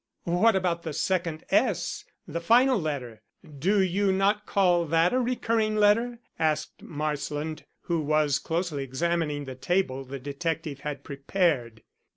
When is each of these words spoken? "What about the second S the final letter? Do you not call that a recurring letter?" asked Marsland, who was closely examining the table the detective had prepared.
"What 0.23 0.55
about 0.55 0.81
the 0.81 0.93
second 0.93 1.43
S 1.51 2.05
the 2.27 2.41
final 2.41 2.79
letter? 2.81 3.21
Do 3.59 3.79
you 3.79 4.11
not 4.11 4.47
call 4.47 4.87
that 4.87 5.13
a 5.13 5.19
recurring 5.19 5.75
letter?" 5.75 6.17
asked 6.39 6.81
Marsland, 6.81 7.65
who 7.81 7.99
was 7.99 8.39
closely 8.39 8.83
examining 8.83 9.45
the 9.45 9.53
table 9.53 10.03
the 10.03 10.17
detective 10.17 10.79
had 10.79 11.03
prepared. 11.03 11.83